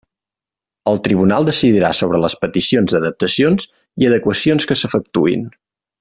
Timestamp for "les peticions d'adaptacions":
2.23-3.67